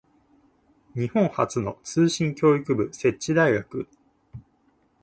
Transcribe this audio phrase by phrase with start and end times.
[0.95, 3.87] 日本初の通信教育部設置大学